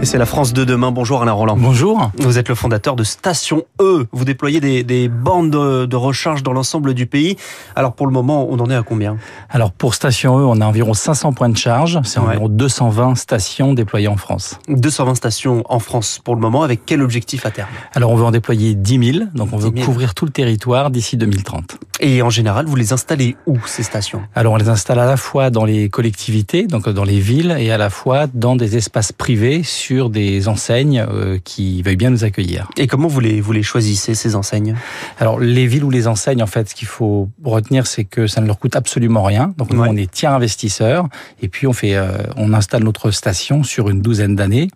[0.00, 0.92] Et c'est la France de demain.
[0.92, 1.56] Bonjour Alain Roland.
[1.58, 2.12] Bonjour.
[2.18, 4.06] Vous êtes le fondateur de Station E.
[4.12, 7.36] Vous déployez des, des bandes de, de, recharge dans l'ensemble du pays.
[7.74, 9.16] Alors pour le moment, on en est à combien?
[9.50, 11.98] Alors pour Station E, on a environ 500 points de charge.
[12.04, 12.28] C'est Ouais.
[12.28, 14.58] environ 220 stations déployées en France.
[14.68, 16.62] 220 stations en France pour le moment.
[16.62, 17.68] Avec quel objectif à terme?
[17.92, 19.24] Alors on veut en déployer 10 000.
[19.34, 19.86] Donc on veut 10 000.
[19.86, 21.76] couvrir tout le territoire d'ici 2030.
[22.00, 24.22] Et en général, vous les installez où ces stations?
[24.36, 27.72] Alors on les installe à la fois dans les collectivités, donc dans les villes, et
[27.72, 32.24] à la fois dans des espaces privés sur des enseignes euh, qui veuillent bien nous
[32.24, 32.68] accueillir.
[32.76, 34.74] Et comment vous les, vous les choisissez, ces enseignes?
[35.18, 38.40] Alors les villes ou les enseignes, en fait, ce qu'il faut retenir, c'est que ça
[38.40, 39.54] ne leur coûte absolument rien.
[39.56, 39.88] Donc nous, Ouais.
[39.90, 41.08] on est tiers investisseurs,
[41.40, 44.68] et puis on fait, euh, on installe notre station sur une douzaine d'années,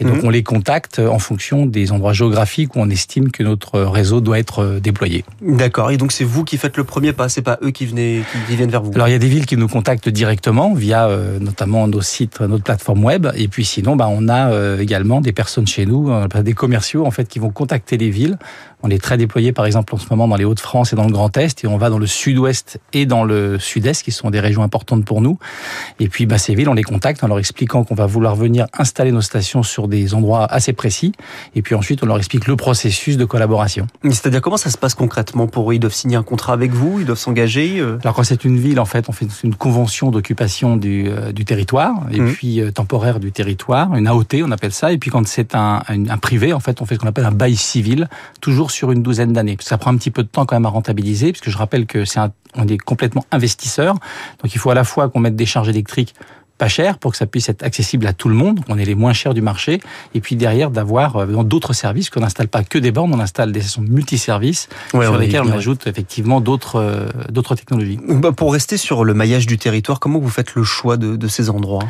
[0.00, 0.24] et donc Mhm.
[0.24, 4.38] on les contacte en fonction des endroits géographiques où on estime que notre réseau doit
[4.38, 5.24] être euh, déployé.
[5.42, 5.90] D'accord.
[5.90, 8.56] Et donc c'est vous qui faites le premier pas, c'est pas eux qui, venaient, qui
[8.56, 11.38] viennent vers vous Alors il y a des villes qui nous contactent directement via euh,
[11.38, 15.32] notamment nos sites, notre plateforme web, et puis sinon, bah, on a euh, également des
[15.32, 18.38] personnes chez nous, euh, des commerciaux en fait, qui vont contacter les villes.
[18.82, 21.12] On est très déployés par exemple en ce moment dans les Hauts-de-France et dans le
[21.12, 24.40] Grand Est, et on va dans le Sud-Ouest et dans le Sud-Est, qui sont des
[24.40, 25.38] régions importantes pour nous.
[26.00, 28.66] Et puis bah, ces villes, on les contacte en leur expliquant qu'on va vouloir venir
[28.78, 31.12] installer nos stations sur des endroits assez précis,
[31.54, 33.86] et puis ensuite on leur explique le processus de collaboration.
[34.04, 35.74] C'est-à-dire comment ça se passe concrètement pour eux?
[35.74, 37.98] Ils doivent signer un contrat avec vous, ils doivent s'engager euh?
[38.02, 41.44] Alors quand c'est une ville, en fait, on fait une convention d'occupation du, euh, du
[41.44, 42.32] territoire et Mhm.
[42.32, 44.92] puis euh, temporaire du territoire, une AOT, on appelle ça.
[44.92, 47.24] Et puis quand c'est un, un, un privé, en fait, on fait ce qu'on appelle
[47.26, 48.08] un bail civil,
[48.40, 49.56] toujours sur une douzaine d'années.
[49.60, 52.04] Ça prend un petit peu de temps quand même à rentabiliser, puisque je rappelle que
[52.04, 52.20] c'est
[52.54, 53.94] on est complètement investisseur,
[54.42, 56.14] donc il faut à la fois qu'on mette des charges électriques
[56.58, 58.94] pas chères pour que ça puisse être accessible à tout le monde, on est les
[58.94, 59.80] moins chers du marché,
[60.14, 63.52] et puis derrière d'avoir euh, d'autres services, qu'on n'installe pas que des bornes, on installe
[63.52, 67.98] des stations multiservices Ouais, sur lesquelles on ajoute effectivement d'autres euh, d'autres technologies.
[68.08, 71.28] Bah, Pour rester sur le maillage du territoire, comment vous faites le choix de, de
[71.28, 71.84] ces endroits?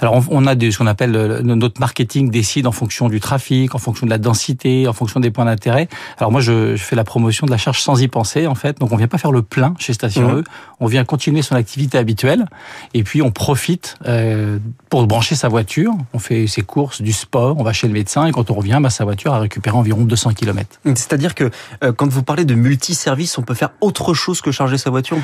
[0.00, 3.74] Alors on- a des, ce qu'on appelle euh, notre marketing décide en fonction du trafic,
[3.74, 5.88] en fonction de la densité, en fonction des points d'intérêt.
[6.18, 8.78] Alors moi je, je fais la promotion de la charge sans y penser en fait.
[8.80, 10.38] Donc on vient pas faire le plein chez Station Mhm.
[10.40, 10.44] E,
[10.80, 12.46] on vient continuer son activité habituelle
[12.94, 15.92] et puis on profite euh, pour brancher sa voiture.
[16.12, 18.78] On fait ses courses, du sport, on va chez le médecin et quand on revient,
[18.82, 20.80] bah, sa voiture a récupéré environ 200 km.
[20.84, 21.50] C'est-à-dire que
[21.84, 25.16] euh, quand vous parlez de multiservice, on peut faire autre chose que charger sa voiture?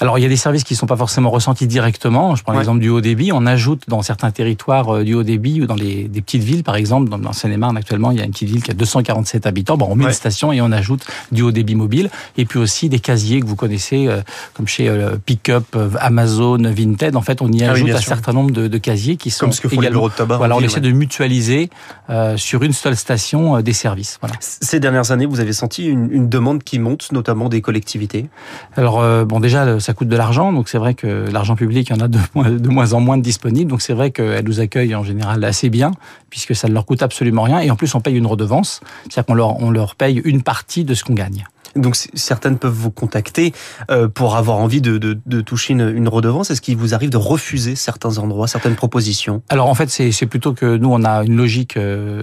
[0.00, 2.34] Alors il y a des services qui ne sont pas forcément ressentis directement.
[2.34, 2.58] Je prends Ouais.
[2.58, 3.30] l'exemple du haut débit.
[3.32, 6.64] On ajoute dans certains territoires euh, du haut débit ou dans les des petites villes,
[6.64, 9.46] par exemple, dans, dans Seine-et-Marne actuellement, il y a une petite ville qui a 247
[9.46, 9.76] habitants.
[9.76, 10.10] Bon, on met Ouais.
[10.10, 12.10] une station et on ajoute du haut débit mobile.
[12.36, 14.22] Et puis aussi des casiers que vous connaissez, euh,
[14.54, 14.90] comme chez
[15.24, 17.14] Pickup, Amazon, Vinted.
[17.16, 18.08] En fait, on y Ah oui, ajoute un sûr.
[18.32, 20.00] Certain nombre de, de casiers qui sont Comme ce que font les également.
[20.00, 20.36] bureaux de tabac.
[20.38, 20.80] Voilà, on ville, essaie ouais.
[20.80, 21.70] de mutualiser
[22.10, 24.18] euh, sur une seule station euh, des services.
[24.20, 24.36] Voilà.
[24.40, 28.28] Ces dernières années, vous avez senti une, une demande qui monte, notamment des collectivités?
[28.76, 31.96] Alors euh, bon déjà ça coûte de l'argent donc c'est vrai que l'argent public il
[31.96, 34.44] y en a de, moins- de moins en moins de disponible donc c'est vrai qu'elles
[34.44, 35.92] nous accueillent en général assez bien
[36.30, 39.26] puisque ça ne leur coûte absolument rien et en plus on paye une redevance c'est-à-dire
[39.26, 41.44] qu'on leur on leur paye une partie de ce qu'on gagne.
[41.76, 43.52] Donc certaines peuvent vous contacter
[43.90, 46.50] euh, pour avoir envie de, de, de toucher une, une redevance.
[46.50, 49.42] Est-ce qu'il vous arrive de refuser certains endroits, certaines propositions?
[49.48, 52.22] Alors en fait c'est plutôt que nous on a une logique euh,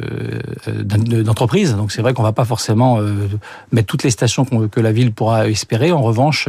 [0.67, 2.99] euh, d'en- d'entreprise donc c'est vrai qu'on va pas forcément
[3.71, 6.47] mettre toutes les stations que la ville pourra espérer en revanche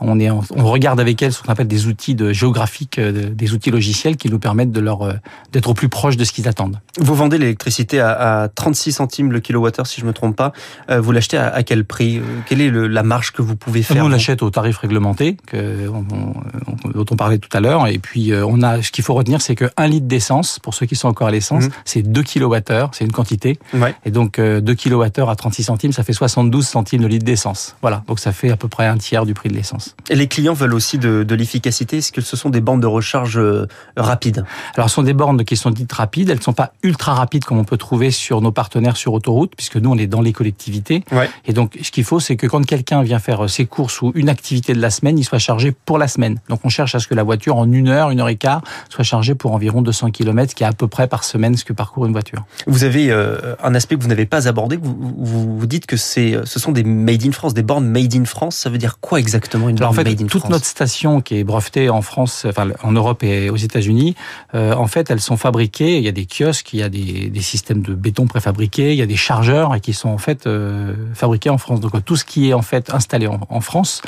[0.00, 0.40] on est on
[0.70, 4.30] regarde avec elles ce qu'on appelle des outils de géographiques de- des outils logiciels qui
[4.30, 5.14] nous permettent de leur
[5.52, 6.80] d'être au plus proche de ce qu'ils attendent.
[6.98, 10.52] Vous vendez l'électricité à, à 36 centimes le kilowattheure, si je me trompe pas.
[10.88, 12.20] Vous l'achetez à, à quel prix?
[12.46, 15.36] Quelle est le- la marge que vous pouvez faire Nous, on l'achète au tarif réglementé
[15.46, 17.86] que, on- on- dont on parlait tout à l'heure.
[17.86, 20.74] Et puis, euh, on a, ce qu'il faut retenir, c'est que 1 litre d'essence, pour
[20.74, 21.70] ceux qui sont encore à l'essence, Mhm.
[21.84, 23.58] c'est 2 kWh, c'est une quantité.
[23.74, 23.94] Ouais.
[24.04, 27.76] Et donc, euh, 2 kWh à 36 centimes, ça fait 72 centimes le litre d'essence.
[27.82, 28.02] Voilà.
[28.08, 29.96] Donc, ça fait à peu près un tiers du prix de l'essence.
[30.10, 31.98] Et les clients veulent aussi de, de l'efficacité.
[31.98, 34.44] Est-ce que ce sont des bandes de recharge euh, rapides?
[34.76, 36.30] Alors, ce sont des bornes qui sont dites rapides.
[36.30, 39.52] Elles ne sont pas ultra rapides comme on peut trouver sur nos partenaires sur autoroute,
[39.56, 41.04] puisque nous, on est dans les collectivités.
[41.12, 41.28] Ouais.
[41.46, 44.10] Et donc, ce qu'il faut, c'est que quand quelqu'un vient faire euh, ses courses ou
[44.14, 46.40] une activité de la semaine, il soit chargé pour la semaine.
[46.48, 48.62] Donc, on cherche à ce que la voiture, en une heure, une heure et quart,
[48.88, 51.72] soit chargée pour environ 200 km, qui est à peu près par semaine ce que
[51.72, 52.44] parcourt une voiture.
[52.66, 54.76] Vous avez euh, un aspect que vous n'avez pas abordé.
[54.76, 57.86] Vous, vous, vous dites que c'est, euh, ce sont des made in France, des bornes
[57.86, 58.56] made in France.
[58.56, 61.20] Ça veut dire quoi exactement une Alors en fait, made in toute France notre station
[61.20, 64.16] qui est brevetée en France, enfin en Europe et aux États-Unis,
[64.54, 65.98] euh, en fait, elles sont fabriquées.
[65.98, 68.98] Il y a des kiosques, il y a des, des systèmes de béton préfabriqués, il
[68.98, 71.80] y a des chargeurs qui sont en fait euh, fabriqués en France.
[71.80, 74.02] Donc tout ce qui est en fait installé en, en France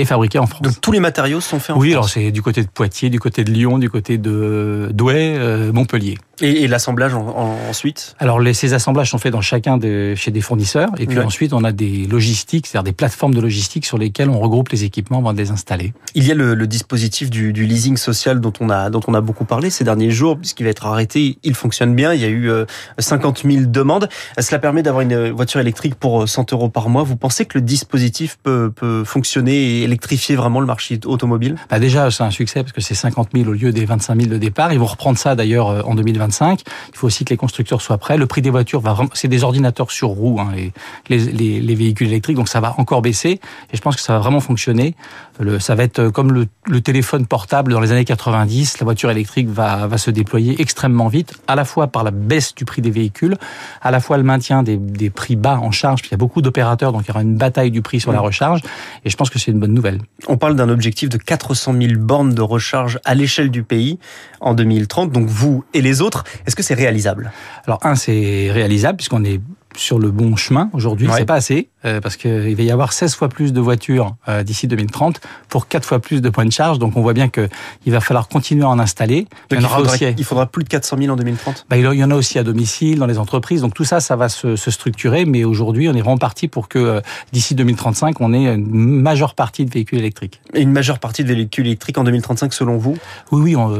[0.00, 0.62] et fabriqué en France.
[0.62, 3.10] Donc tous les matériaux sont faits en oui, France alors c'est du côté de Poitiers,
[3.10, 6.18] du côté de Lyon, du côté de Douai, euh, Montpellier.
[6.42, 10.14] Et, et l'assemblage en, en, ensuite Alors les, ces assemblages sont faits dans chacun de,
[10.14, 11.24] chez des fournisseurs, et puis Ouais.
[11.24, 14.84] ensuite on a des logistiques, c'est-à-dire des plateformes de logistique sur lesquelles on regroupe les
[14.84, 15.92] équipements avant de les installer.
[16.14, 19.12] Il y a le, le dispositif du, du leasing social dont on a dont on
[19.14, 21.36] a beaucoup parlé ces derniers jours, puisqu'il va être arrêté.
[21.42, 22.14] Il fonctionne bien.
[22.14, 22.64] Il y a eu euh,
[22.98, 24.08] 50 000 demandes.
[24.38, 27.02] Cela permet d'avoir une voiture électrique pour euh, 100 euros par mois.
[27.02, 31.56] Vous pensez que le dispositif peut, peut fonctionner et électrifier vraiment le marché automobile?
[31.68, 34.30] Bah déjà, c'est un succès parce que c'est 50 000 au lieu des 25 000
[34.30, 34.72] de départ.
[34.72, 36.62] Ils vont reprendre ça d'ailleurs euh, en 2025.
[36.92, 38.16] Il faut aussi que les constructeurs soient prêts.
[38.16, 40.72] Le prix des voitures va vraiment, c'est des ordinateurs sur roues, hein, les,
[41.08, 43.40] les, les, les véhicules électriques, donc ça va encore baisser.
[43.72, 44.94] Et je pense que ça va vraiment fonctionner.
[45.38, 48.78] Le, ça va être comme le, le téléphone portable dans les années 90.
[48.80, 52.54] La voiture électrique va, va se déployer extrêmement vite, à la fois par la baisse
[52.54, 53.36] du prix des véhicules,
[53.82, 56.02] à la fois le maintien des, des prix bas en charge.
[56.04, 58.20] Il y a beaucoup d'opérateurs, donc il y aura une bataille du prix sur la
[58.20, 58.60] recharge.
[59.04, 59.79] Et je pense que c'est une bonne nouvelle.
[60.28, 63.98] On parle d'un objectif de 400 000 bornes de recharge à l'échelle du pays
[64.40, 65.12] en 2030.
[65.12, 67.32] Donc vous et les autres, est-ce que c'est réalisable?
[67.66, 69.40] Alors un, c'est réalisable puisqu'on est
[69.76, 71.08] sur le bon chemin aujourd'hui.
[71.08, 71.18] Ouais.
[71.18, 74.42] C'est pas assez euh, parce qu'il va y avoir 16 fois plus de voitures euh,
[74.42, 76.78] d'ici 2030 pour 4 fois plus de points de charge.
[76.78, 77.48] Donc on voit bien que
[77.86, 79.26] il va falloir continuer à en installer.
[79.50, 80.04] Il faudra, aussi.
[80.16, 82.42] il faudra plus de 400 000 en 2030 Bah, il y en a aussi à
[82.42, 83.62] domicile, dans les entreprises.
[83.62, 85.24] Donc tout ça, ça va se, se structurer.
[85.24, 87.00] Mais aujourd'hui, on est vraiment parti pour que euh,
[87.32, 90.40] d'ici 2035, on ait une majeure partie de véhicules électriques.
[90.52, 92.98] Et une majeure partie de véhicules électriques en 2035 selon vous?
[93.32, 93.70] Oui, oui, on,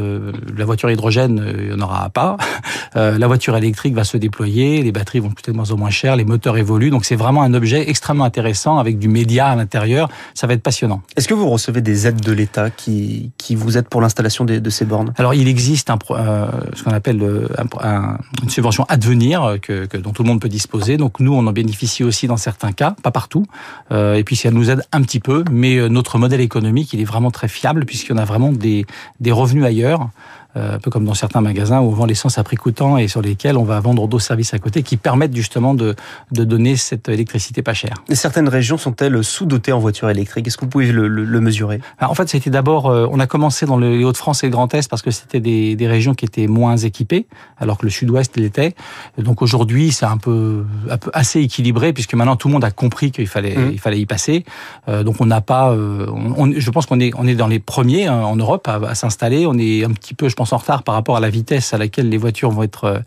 [0.57, 2.37] la voiture hydrogène, il n'y en aura pas.
[2.95, 6.17] La voiture électrique va se déployer, les batteries vont coûter de moins en moins cher,
[6.17, 6.91] les moteurs évoluent.
[6.91, 10.11] Donc c'est vraiment un objet extrêmement intéressant avec du média à l'intérieur.
[10.35, 11.01] Ça va être passionnant.
[11.17, 14.69] Est-ce que vous recevez des aides de l'État qui, qui vous aident pour l'installation de
[14.71, 15.15] ces bornes?
[15.17, 17.23] Alors il existe un, euh, ce qu'on appelle
[17.57, 20.99] un- un- une subvention à devenir euh, que, que- dont tout le monde peut disposer.
[20.99, 23.47] Donc nous, on en bénéficie aussi dans certains cas, pas partout.
[23.93, 27.05] Euh, et puis ça nous aide un petit peu, mais notre modèle économique, il est
[27.05, 28.85] vraiment très fiable puisqu'il y en a vraiment des,
[29.21, 30.09] des revenus ailleurs.
[30.57, 33.09] Euh, un peu comme dans certains magasins où on vend l'essence à prix coûtant et
[33.09, 35.95] sur lesquels on va vendre d'autres services à côté qui permettent justement de,
[36.33, 37.95] de donner cette électricité pas chère.
[38.09, 40.47] Et Certaines régions sont-elles sous-dotées en voitures électriques?
[40.47, 41.81] Est-ce que vous pouvez le, le- le mesurer?
[41.99, 44.73] Alors, en fait, c'était d'abord, euh, on a commencé dans les Hauts-de-France et le Grand
[44.75, 47.27] Est parce que c'était des, des régions qui étaient moins équipées,
[47.59, 48.75] alors que le Sud-Ouest l'était.
[49.19, 52.71] Donc aujourd'hui, c'est un peu, un peu assez équilibré puisque maintenant tout le monde a
[52.71, 53.71] compris qu'il fallait, Mhm.
[53.73, 54.45] il fallait y passer.
[54.89, 57.47] Euh, donc on n'a pas, euh, on, on- je pense qu'on est, on est dans
[57.47, 59.47] les premiers hein, en Europe à, à s'installer.
[59.47, 61.79] On est un petit peu, je pense, en retard par rapport à la vitesse à
[61.79, 62.99] laquelle les voitures vont être euh,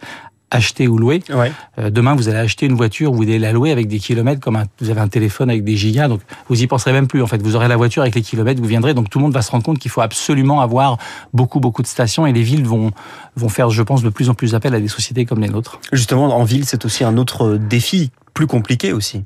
[0.52, 1.24] achetées ou louées.
[1.34, 1.52] Ouais.
[1.80, 4.56] Euh, demain, vous allez acheter une voiture, vous allez la louer avec des kilomètres, comme
[4.56, 7.24] un- vous avez un téléphone avec des gigas, donc vous y penserez même plus.
[7.24, 9.34] En fait, vous aurez la voiture avec les kilomètres, vous viendrez, donc tout le monde
[9.34, 11.00] va se rendre compte qu'il faut absolument avoir
[11.34, 12.92] beaucoup, beaucoup de stations, et les villes vont
[13.36, 15.80] vont faire, je pense, de plus en plus appel à des sociétés comme les nôtres.
[15.92, 19.24] Justement, en ville, c'est aussi un autre défi, plus compliqué aussi.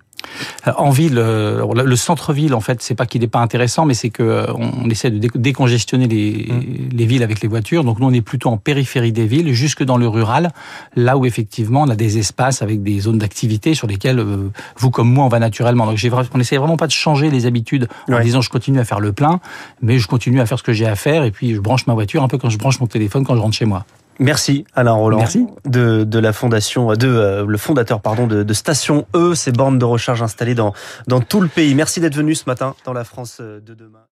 [0.64, 3.86] Alors, En ville, euh, le le centre-ville, en fait, c'est pas qu'il n'est pas intéressant,
[3.86, 6.48] mais c'est que euh, on essaie de dé- décongestionner les,
[6.92, 7.84] les villes avec les voitures.
[7.84, 10.52] Donc nous, on est plutôt en périphérie des villes, jusque dans le rural,
[10.96, 14.92] là où effectivement on a des espaces avec des zones d'activité sur lesquelles euh, vous
[14.92, 15.86] comme moi on va naturellement.
[15.86, 15.98] Donc
[16.34, 18.24] on essaie vraiment pas de changer les habitudes en Ouais.
[18.24, 19.40] disant je continue à faire le plein,
[19.82, 21.94] mais je continue à faire ce que j'ai à faire et puis je branche ma
[21.94, 23.86] voiture un peu quand je branche mon téléphone quand je rentre chez moi.
[24.20, 25.20] Merci Alain Roland.
[25.20, 25.46] Merci.
[25.66, 29.78] De, de la fondation, de euh, le fondateur pardon de, de Station E, ces bornes
[29.78, 30.74] de recharge installées dans
[31.08, 31.76] dans tout le pays.
[31.76, 34.08] Merci d'être venu ce matin dans la France euh, de demain.